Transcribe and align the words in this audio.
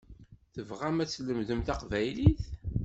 Tebɣam 0.53 0.97
ad 1.03 1.09
tlemdem 1.09 1.61
taqbaylit? 1.67 2.43